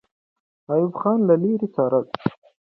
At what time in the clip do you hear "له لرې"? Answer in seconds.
1.29-1.67